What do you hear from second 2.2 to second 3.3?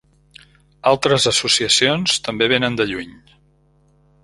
també vénen de lluny.